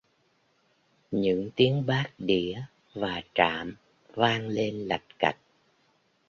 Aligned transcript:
Những 1.11 1.49
tiếng 1.55 1.85
bát 1.85 2.11
đĩa 2.17 2.61
và 2.93 3.21
trạm 3.33 3.75
vang 4.15 4.47
lên 4.47 4.75
lạch 4.87 5.03
cạch 5.19 5.37